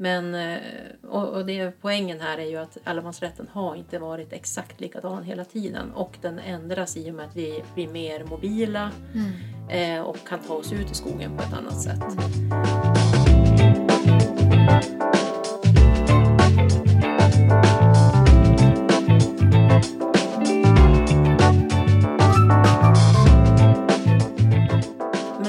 [0.02, 0.60] Men eh,
[1.08, 5.46] och, och det, poängen här är ju att allemansrätten har inte varit exakt likadan hela
[5.46, 8.92] tiden och den ändras i och med att vi blir mer mobila
[9.70, 12.04] eh, och kan ta oss ut i skogen på ett annat sätt.
[14.70, 14.82] Men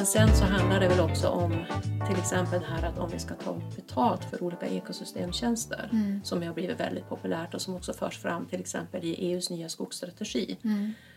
[0.07, 1.65] sen så handlar det väl också om
[2.09, 5.91] till exempel här att om vi ska ta betalt för olika ekosystemtjänster
[6.25, 9.69] som har blivit väldigt populärt och som också förs fram till exempel i EUs nya
[9.69, 10.57] skogsstrategi.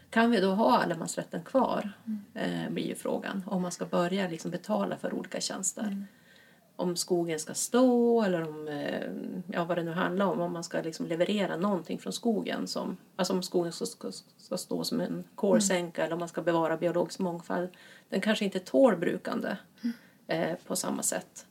[0.09, 1.91] Kan vi då ha allemansrätten kvar?
[2.33, 3.43] Eh, blir ju frågan.
[3.47, 6.05] Om man ska börja liksom betala för olika tjänster.
[6.75, 9.01] Om skogen ska stå eller om, eh,
[9.55, 10.39] ja, vad det nu handlar om.
[10.41, 12.67] Om man ska liksom leverera någonting från skogen.
[12.67, 16.41] Som, alltså om skogen ska, ska, ska stå som en kolsänka eller om man ska
[16.41, 17.69] bevara biologisk mångfald.
[18.09, 19.57] Den kanske inte tål brukande
[20.27, 21.45] eh, på samma sätt.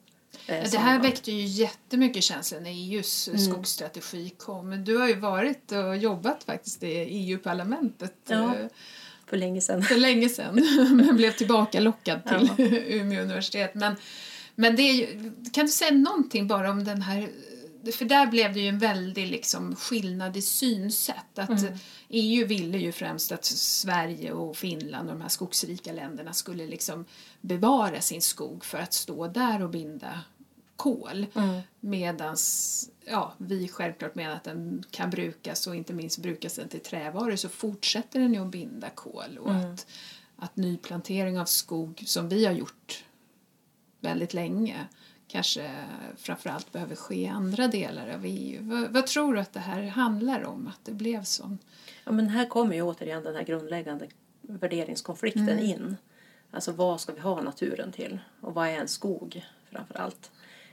[0.47, 4.85] eh, Ja, Det här man- väckte ju jättemycket känslor när EUs skogsstrategi kom.
[4.85, 8.57] Du har ju varit och jobbat faktiskt i EU-parlamentet Ja.
[8.57, 8.67] eh,
[9.27, 9.83] För länge sedan.
[9.83, 10.55] för länge sedan
[11.07, 12.51] men blev tillbaka lockad till
[12.87, 13.75] Umeå universitet.
[13.75, 13.97] Men,
[14.55, 17.31] men det ju, kan du säga någonting bara om den här
[17.91, 21.39] för där blev det ju en väldig liksom, skillnad i synsätt.
[21.39, 21.65] Att
[22.09, 27.05] EU ville ju främst att Sverige och Finland och de här skogsrika länderna skulle liksom
[27.41, 30.21] bevara sin skog för att stå där och binda
[30.77, 31.27] kol.
[31.81, 32.37] Medan
[33.05, 37.37] ja, vi självklart menar att den kan brukas och inte minst brukas den till trävaror
[37.37, 39.39] så fortsätter den ju att binda kol.
[39.41, 39.87] Och att,
[40.37, 43.05] att nyplantering av skog som vi har gjort
[44.03, 44.87] väldigt länge
[45.29, 45.71] kanske
[46.17, 48.59] framförallt behöver ske i andra delar av EU.
[48.63, 51.57] Vad, vad tror du att det här handlar om, att det blev så?
[52.05, 54.07] Ja, men här kommer ju återigen den här grundläggande
[54.41, 55.97] värderingskonflikten in.
[56.51, 58.19] Alltså vad ska vi ha naturen till?
[58.41, 60.31] Och vad är en skog framför allt?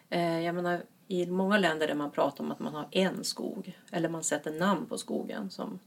[0.09, 3.77] Eh, jag menar, I många länder där man pratar om att man har en skog
[3.91, 5.79] eller man sätter namn på skogen som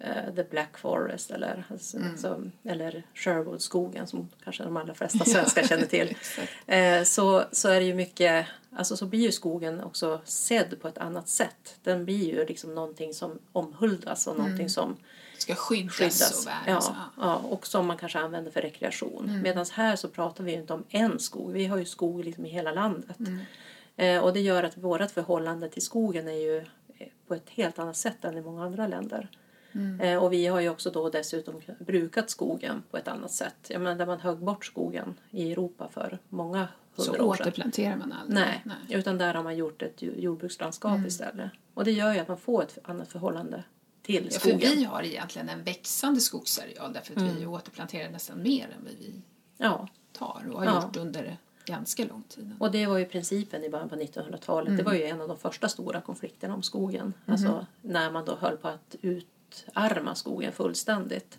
[0.00, 5.62] eh, The Black Forest eller, alltså, alltså, eller Sherwoodskogen som kanske de allra flesta svenskar
[5.62, 6.16] känner till.
[6.66, 10.88] Eh, så, så är det ju mycket, alltså så blir ju skogen också sedd på
[10.88, 11.78] ett annat sätt.
[11.82, 14.96] Den blir ju liksom någonting som omhuldas och någonting som
[15.38, 16.46] Ska skyddas, skyddas.
[16.46, 16.90] och värnas?
[16.94, 19.40] Ja, ja, och som man kanske använder för rekreation.
[19.42, 21.52] Medan här så pratar vi ju inte om en skog.
[21.52, 23.16] Vi har ju skog liksom i hela landet.
[23.96, 26.56] Eh, och det gör att vårt förhållande till skogen är ju
[26.98, 29.28] eh, på ett helt annat sätt än i många andra länder.
[30.00, 33.54] Eh, och vi har ju också då dessutom brukat skogen på ett annat sätt.
[33.68, 37.42] Jag menar, där man högg bort skogen i Europa för många Så hundra år sedan.
[37.46, 38.38] återplanterar man aldrig?
[38.64, 41.50] Nej, utan där har man gjort ett jordbrukslandskap istället.
[41.74, 43.64] Och det gör ju att man får ett annat förhållande
[44.02, 44.70] till Ja, för skogen.
[44.76, 49.22] vi har egentligen en växande skogsareal därför att vi återplanterar nästan mer än vad vi
[49.56, 50.82] Ja, tar och har Ja.
[50.84, 52.52] gjort under ganska lång tid.
[52.58, 54.76] och det var ju principen i början på 1900-talet.
[54.76, 57.12] Det var ju en av de första stora konflikterna om skogen.
[57.26, 58.94] Alltså när man då höll på att
[59.54, 61.38] utarma skogen fullständigt.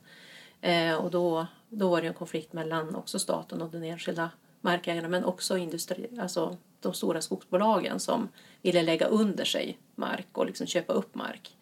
[0.61, 4.29] Eh, och då, då var det en konflikt mellan också staten och den enskilda
[4.61, 8.29] markägarna men också industri, alltså de stora skogsbolagen som
[8.61, 11.57] ville lägga under sig mark och liksom köpa upp mark.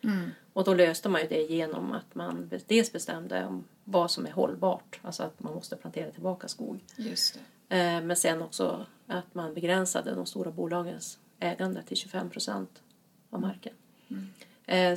[0.54, 4.32] Och då löste man ju det genom att man dels bestämde om vad som är
[4.32, 6.80] hållbart, alltså att man måste plantera tillbaka skog.
[6.96, 7.76] Just det.
[7.78, 12.82] Eh, Men sen också att man begränsade de stora bolagens ägande till 25 procent
[13.30, 13.74] av marken.
[14.10, 14.18] Eh,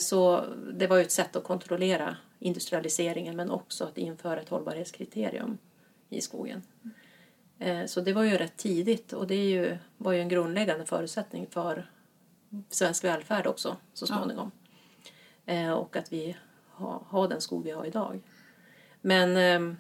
[0.00, 5.58] Så det var ju ett sätt att kontrollera industrialiseringen men också att införa ett hållbarhetskriterium
[6.08, 6.62] i skogen.
[7.58, 10.84] Eh, Så det var ju rätt tidigt och det är ju, var ju en grundläggande
[10.86, 11.90] förutsättning för
[12.70, 14.50] svensk välfärd också så småningom.
[15.46, 16.36] Eh, Och att vi
[16.70, 18.20] har, har den skog vi har idag.
[19.00, 19.76] Men ehm,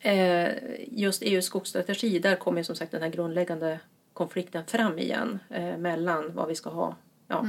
[0.00, 0.54] eh,
[0.88, 3.80] just EUs skogsstrategi, där kommer som sagt den här grundläggande
[4.12, 6.96] konflikten fram igen eh, mellan vad vi ska ha,
[7.28, 7.46] ja,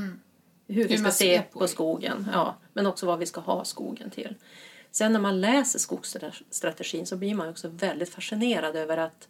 [0.68, 4.10] hur vi ska se på på skogen, ja, men också vad vi ska ha skogen
[4.10, 4.36] till.
[4.92, 9.28] Sen när man läser skogsstrategin så blir man också väldigt fascinerad över att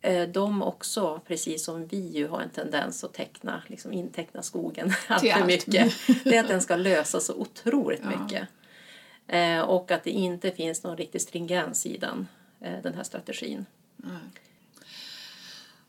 [0.00, 4.92] eh, de också, precis som vi ju har en tendens att teckna, liksom inteckna skogen
[5.08, 5.46] allt för allt.
[5.46, 5.92] mycket,
[6.24, 8.20] det är att den ska lösa så otroligt Ja.
[8.20, 8.48] mycket.
[9.26, 12.28] Eh, och att det inte finns någon riktig stringens i den,
[12.60, 13.66] eh, den här strategin.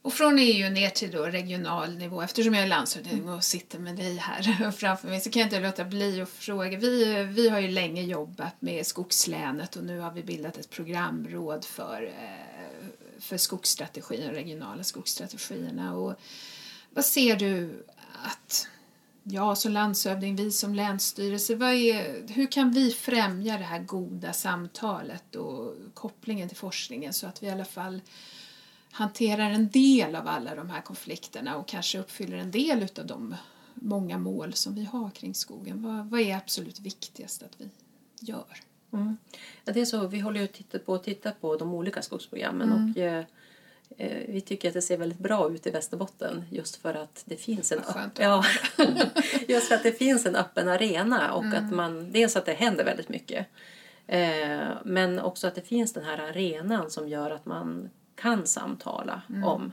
[0.03, 3.95] Och från EU ner till då regional nivå, eftersom jag är landshövding och sitter med
[3.95, 6.77] dig här framför mig så kan jag inte låta bli att fråga.
[6.77, 11.65] Vi, vi har ju länge jobbat med skogslänet och nu har vi bildat ett programråd
[11.65, 12.87] för, eh,
[13.19, 15.95] för skogsstrategin, de regionala skogsstrategierna.
[15.95, 16.15] Och
[16.89, 17.85] vad ser du
[18.23, 18.67] att
[19.23, 24.33] jag som landshövding, vi som länsstyrelse, vad är, hur kan vi främja det här goda
[24.33, 28.01] samtalet och kopplingen till forskningen så att vi i alla fall
[28.91, 33.35] hanterar en del av alla de här konflikterna och kanske uppfyller en del av de
[33.73, 35.83] många mål som vi har kring skogen.
[35.83, 37.69] Vad, vad är absolut viktigast att vi
[38.19, 38.57] gör?
[38.93, 39.17] Mm.
[39.65, 42.97] Ja, det är så, vi håller ju titta på, titta på de olika skogsprogrammen och
[42.97, 43.25] eh,
[43.97, 47.35] eh, vi tycker att det ser väldigt bra ut i Västerbotten just för att det
[47.37, 48.43] finns en, öpp- ja,
[49.47, 52.85] just för att det finns en öppen arena och att man, dels att det händer
[52.85, 53.47] väldigt mycket
[54.07, 59.21] eh, men också att det finns den här arenan som gör att man kan samtala
[59.43, 59.71] om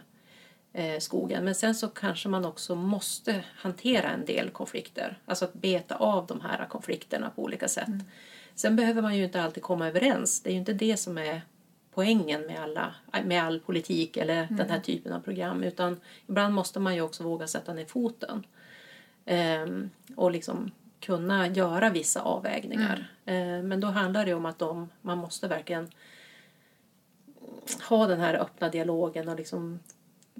[0.73, 1.45] eh, skogen.
[1.45, 5.19] Men sen så kanske man också måste hantera en del konflikter.
[5.25, 7.89] Alltså att beta av de här konflikterna på olika sätt.
[8.55, 10.43] Sen behöver man ju inte alltid komma överens.
[10.43, 11.43] Det är ju inte det som är
[11.95, 15.63] poängen med, alla, med all politik eller den här typen av program.
[15.63, 18.47] Utan ibland måste man ju också våga sätta ner foten.
[19.25, 20.71] Ehm, och liksom
[21.01, 23.11] kunna göra vissa avvägningar.
[23.25, 25.91] Ehm, men då handlar det om att de, man måste verkligen
[27.83, 29.81] ha den här öppna dialogen och liksom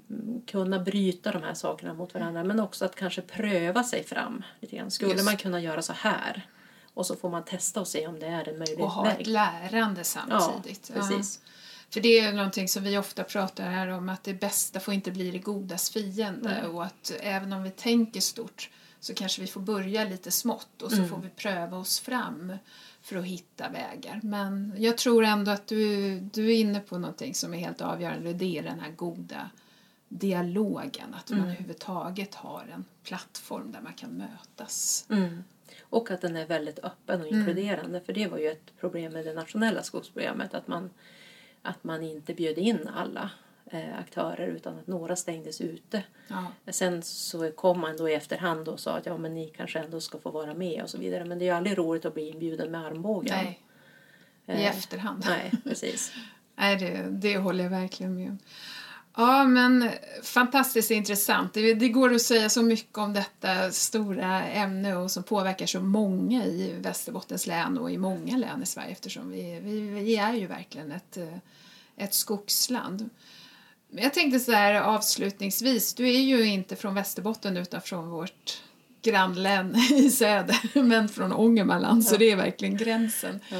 [0.09, 4.43] mm, kunna bryta de här sakerna mot varandra men också att kanske pröva sig fram
[4.59, 4.91] lite grann.
[4.91, 5.25] Skulle Just.
[5.25, 6.47] man kunna göra så här?
[6.93, 9.21] Och så får man testa och se om det är en möjlig Och ha väg.
[9.21, 10.91] ett lärande samtidigt.
[10.95, 11.39] Ja, precis.
[11.89, 15.11] För det är någonting som vi ofta pratar här om att det bästa får inte
[15.11, 16.63] bli det godas fiende Nej.
[16.69, 18.69] och att även om vi tänker stort
[18.99, 21.09] så kanske vi får börja lite smått och så Mm.
[21.09, 22.53] får vi pröva oss fram
[23.09, 24.19] för att hitta vägar.
[24.23, 28.29] Men jag tror ändå att du, du är inne på någonting som är helt avgörande
[28.29, 29.49] och det är den här goda
[30.09, 31.49] dialogen, att man Mm.
[31.51, 35.05] överhuvudtaget har en plattform där man kan mötas.
[35.09, 35.43] Mm.
[35.81, 38.01] Och att den är väldigt öppen och inkluderande.
[38.01, 40.53] För det var ju ett problem med det nationella skogsprogrammet.
[40.53, 40.89] Att man,
[41.61, 43.29] att man inte bjöd in alla
[43.99, 46.03] aktörer utan att några stängdes ute.
[46.27, 46.71] Ja.
[46.71, 50.01] Sen så kom man då i efterhand och sa att ja, men ni kanske ändå
[50.01, 51.25] ska få vara med och så vidare.
[51.25, 53.35] Men det är ju aldrig roligt att bli inbjuden med armbågen.
[53.37, 53.59] Nej,
[54.45, 55.23] i Eh, efterhand.
[55.27, 56.11] Nej, precis.
[56.55, 58.39] Nej, det, det håller jag verkligen med om.
[59.15, 59.89] Ja, men
[60.23, 61.53] fantastiskt intressant.
[61.53, 65.79] Det, det går att säga så mycket om detta stora ämne och som påverkar så
[65.79, 70.33] många i Västerbottens län och i många län i Sverige eftersom vi, vi, vi är
[70.33, 71.37] ju verkligen ett, eh,
[71.97, 73.09] ett skogsland.
[73.91, 78.61] Men jag tänkte så här avslutningsvis, du är ju inte från Västerbotten utan från vårt
[79.01, 83.39] grannlän i söder, men från Ångermanland, så det är verkligen gränsen.
[83.51, 83.57] Ja.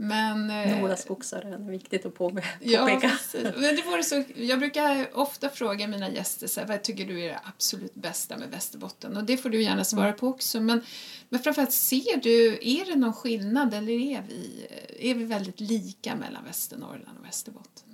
[0.00, 3.08] Men, eh, Några skogsare är viktigt att på- Ja, påpeka.
[3.32, 3.42] precis.
[3.56, 7.20] Men det vore så, jag brukar ofta fråga mina gäster så här, vad tycker du
[7.24, 9.16] är det absolut bästa med Västerbotten?
[9.16, 10.60] Och det får du gärna svara på också.
[10.60, 10.82] Men,
[11.28, 14.66] men framförallt, ser du, är det någon skillnad eller är vi,
[15.10, 17.87] är vi väldigt lika mellan Västernorrland och Västerbotten?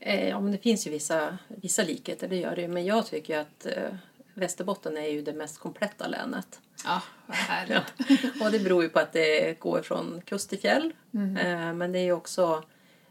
[0.00, 2.68] Eh, Ja, men det finns ju vissa, vissa likheter, det gör det ju.
[2.68, 3.94] Men jag tycker ju att eh,
[4.34, 6.60] Västerbotten är ju det mest kompletta länet.
[6.84, 7.82] Ja, vad härligt.
[8.08, 8.44] Ja.
[8.46, 10.92] Och det beror ju på att det går från kust till fjäll.
[11.14, 11.36] Mm.
[11.36, 12.64] Eh, Men det är ju också,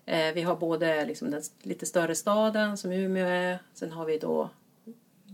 [0.05, 3.59] eh, vi har både liksom den lite större staden som Umeå är.
[3.73, 4.49] Sen har vi då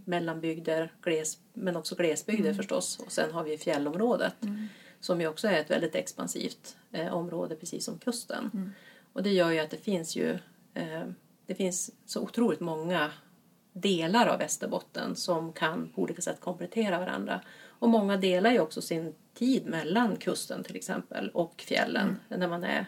[0.06, 2.56] mellanbygder, gles, men också glesbygder Mm.
[2.58, 3.00] förstås.
[3.06, 4.36] Och sen har vi fjällområdet
[5.00, 8.50] som ju också är ett väldigt expansivt eh, område precis som kusten.
[8.54, 8.72] Mm.
[9.14, 10.40] Och det gör ju att det finns ju
[10.74, 11.04] eh,
[11.46, 13.12] det finns så otroligt många
[13.74, 17.42] delar av Västerbotten som kan på olika sätt komplettera varandra.
[17.68, 22.64] Och många delar ju också sin tid mellan kusten till exempel och fjällen när man
[22.64, 22.86] är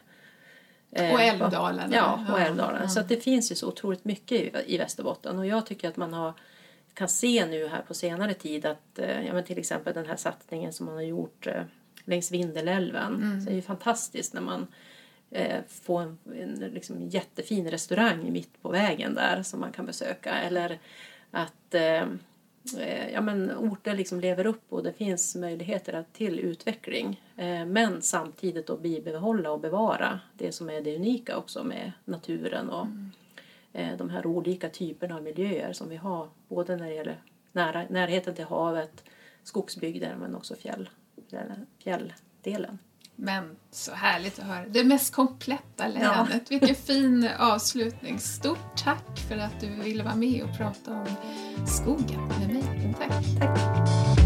[0.92, 1.92] eh, Och Älvdalen.
[1.92, 2.82] Ja, och Älvdalen.
[2.82, 2.90] ja.
[2.90, 6.14] Så det finns ju så otroligt mycket i, i Västerbotten och jag tycker att man
[6.14, 6.34] har
[6.94, 10.16] kan se nu här på senare tid att eh, ja, men till exempel den här
[10.16, 11.64] satsningen som man har gjort eh,
[12.06, 13.16] längs Vindelälven.
[13.16, 13.40] Mm.
[13.42, 14.68] Så det är ju fantastiskt när man
[15.32, 20.34] eh, får en, en liksom, jättefin restaurang mitt på vägen där som man kan besöka.
[20.34, 20.80] Eller
[21.32, 22.04] att eh,
[22.78, 27.22] eh, ja, men orter liksom lever upp och det finns möjligheter att, till utveckling.
[27.38, 32.70] Eh, men samtidigt då bibehålla och bevara det som är det unika också med naturen
[32.70, 32.88] och
[33.74, 36.30] eh, de här olika typerna av miljöer som vi har.
[36.48, 37.22] Både när det gäller
[37.52, 39.04] nära, närheten till havet,
[39.44, 40.90] skogsbygder men också fjäll,
[41.84, 42.78] fjälldelen.
[43.16, 44.66] Men så härligt att höra.
[44.66, 46.30] Det mest kompletta länet.
[46.32, 46.40] Ja.
[46.50, 48.20] Vilken fin avslutning.
[48.20, 51.08] Stort tack för att du ville vara med och prata om
[51.68, 52.96] skogen med mig.
[53.00, 53.26] Tack.
[53.40, 54.25] tack.